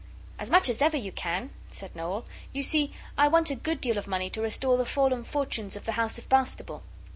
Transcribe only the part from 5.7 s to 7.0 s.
of the house of Bastable.